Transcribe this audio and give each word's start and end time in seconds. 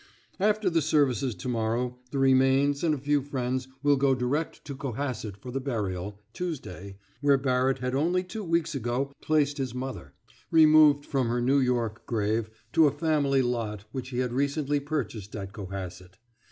After 0.39 0.67
the 0.67 0.81
services 0.81 1.35
to 1.35 1.47
morrow, 1.47 1.99
the 2.09 2.17
remains 2.17 2.83
and 2.83 2.95
a 2.95 2.97
few 2.97 3.21
friends 3.21 3.67
will 3.83 3.97
go 3.97 4.15
direct 4.15 4.65
to 4.65 4.73
Cohasset 4.75 5.37
for 5.37 5.51
the 5.51 5.59
burial 5.59 6.19
Tuesday 6.33 6.97
where 7.19 7.37
Barrett 7.37 7.77
had 7.77 7.93
only 7.93 8.23
two 8.23 8.43
weeks 8.43 8.73
ago 8.73 9.11
placed 9.21 9.59
his 9.59 9.75
mother, 9.75 10.15
removed 10.49 11.05
from 11.05 11.27
her 11.27 11.39
New 11.39 11.59
York 11.59 12.07
grave 12.07 12.49
to 12.73 12.87
a 12.87 12.91
family 12.91 13.43
lot 13.43 13.85
which 13.91 14.09
he 14.09 14.17
had 14.17 14.33
recently 14.33 14.79
purchased 14.79 15.35
at 15.35 15.53
Cohasset. 15.53 16.17